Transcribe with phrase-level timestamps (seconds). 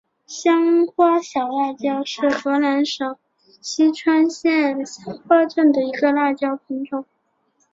[0.25, 3.17] 香花小辣椒是河南省
[3.61, 7.05] 淅川县香花镇的一个辣椒品种。